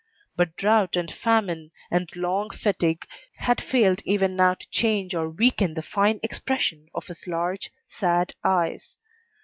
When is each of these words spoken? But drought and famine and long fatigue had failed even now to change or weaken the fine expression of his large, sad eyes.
But 0.35 0.55
drought 0.55 0.95
and 0.95 1.13
famine 1.13 1.69
and 1.91 2.09
long 2.15 2.49
fatigue 2.49 3.05
had 3.35 3.61
failed 3.61 4.01
even 4.03 4.35
now 4.35 4.55
to 4.55 4.67
change 4.71 5.13
or 5.13 5.29
weaken 5.29 5.75
the 5.75 5.83
fine 5.83 6.19
expression 6.23 6.87
of 6.95 7.05
his 7.05 7.27
large, 7.27 7.69
sad 7.87 8.33
eyes. 8.43 8.97